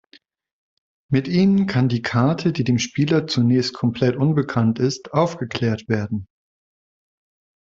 Mit 1.11 1.27
ihnen 1.27 1.67
kann 1.67 1.87
die 1.87 2.01
Karte, 2.01 2.53
die 2.53 2.63
dem 2.63 2.79
Spieler 2.79 3.27
zunächst 3.27 3.75
komplett 3.75 4.15
unbekannt 4.15 4.79
ist, 4.79 5.13
aufgeklärt 5.13 5.87
werden. 5.89 6.25